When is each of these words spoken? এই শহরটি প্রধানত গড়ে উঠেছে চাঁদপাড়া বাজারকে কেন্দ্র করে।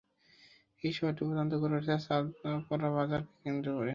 এই 0.83 0.91
শহরটি 0.93 1.21
প্রধানত 1.21 1.53
গড়ে 1.61 1.75
উঠেছে 1.77 1.95
চাঁদপাড়া 2.05 2.87
বাজারকে 2.95 3.33
কেন্দ্র 3.43 3.67
করে। 3.71 3.89